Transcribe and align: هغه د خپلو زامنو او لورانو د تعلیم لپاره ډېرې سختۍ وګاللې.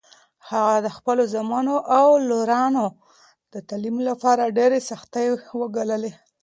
هغه 0.49 0.75
د 0.85 0.87
خپلو 0.97 1.23
زامنو 1.33 1.75
او 1.97 2.07
لورانو 2.29 2.85
د 3.53 3.55
تعلیم 3.69 3.97
لپاره 4.09 4.53
ډېرې 4.57 4.79
سختۍ 4.89 5.25
وګاللې. 5.61 6.11